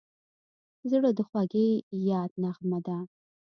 [0.91, 1.69] زړه د خوږې
[2.09, 2.97] یاد نغمه ده.